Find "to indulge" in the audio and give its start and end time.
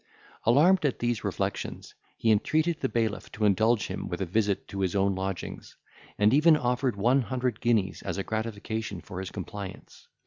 3.33-3.85